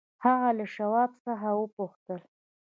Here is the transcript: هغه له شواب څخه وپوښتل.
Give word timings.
هغه 0.25 0.49
له 0.57 0.65
شواب 0.75 1.11
څخه 1.25 1.49
وپوښتل. 1.59 2.21